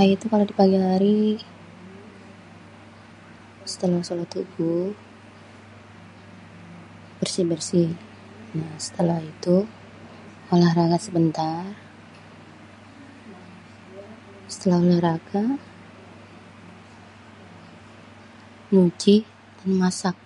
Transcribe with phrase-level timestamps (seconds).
[0.00, 1.22] Aye tuh, kalo di pagi hari,
[3.70, 4.86] setelah sholat Subuh
[7.18, 7.88] bersih-bersih.
[8.56, 9.56] Nah, setelah itu,
[10.52, 11.62] olahraga sebentar.
[14.52, 15.42] Setelah olahraga,
[18.72, 19.16] nyuci
[19.58, 20.16] dan masak.